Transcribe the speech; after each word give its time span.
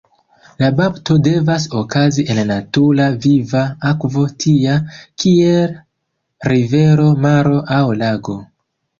La 0.61 0.67
bapto 0.77 1.15
devas 1.25 1.65
okazi 1.81 2.23
en 2.35 2.39
natura 2.51 3.05
viva 3.25 3.61
akvo 3.89 4.23
tia, 4.45 4.77
kiel 5.25 5.75
rivero, 6.53 7.05
maro, 7.27 7.59
aŭ 7.77 7.83
lago. 8.01 8.35